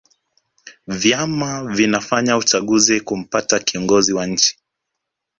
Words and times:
vyama 0.87 1.63
vinafanya 1.73 2.37
uchaguzi 2.37 2.99
kumpata 3.01 3.59
kiongozi 3.59 4.13
wa 4.13 4.25
nchi 4.27 4.57